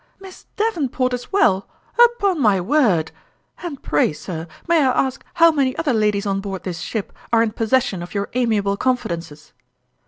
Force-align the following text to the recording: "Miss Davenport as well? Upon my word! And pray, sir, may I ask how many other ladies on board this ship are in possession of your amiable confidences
"Miss 0.19 0.47
Davenport 0.55 1.13
as 1.13 1.31
well? 1.31 1.69
Upon 2.03 2.41
my 2.41 2.59
word! 2.59 3.11
And 3.61 3.83
pray, 3.83 4.13
sir, 4.13 4.47
may 4.67 4.83
I 4.83 5.05
ask 5.05 5.23
how 5.35 5.51
many 5.51 5.75
other 5.77 5.93
ladies 5.93 6.25
on 6.25 6.41
board 6.41 6.63
this 6.63 6.79
ship 6.79 7.13
are 7.31 7.43
in 7.43 7.51
possession 7.51 8.01
of 8.01 8.15
your 8.15 8.27
amiable 8.33 8.77
confidences 8.77 9.53